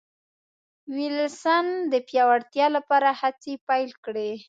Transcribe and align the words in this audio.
وېلسن 0.95 1.65
د 1.91 1.93
پیاوړتیا 2.07 2.67
لپاره 2.77 3.09
هڅې 3.21 3.53
پیل 3.67 3.89
کړې. 4.05 4.31